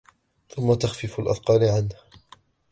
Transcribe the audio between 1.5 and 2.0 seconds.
عَنْهُ